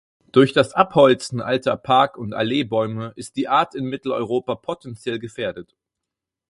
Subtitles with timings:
[0.31, 5.75] Durch das Abholzen alter Park- und Alleebäume ist die Art in Mitteleuropa potentiell gefährdet.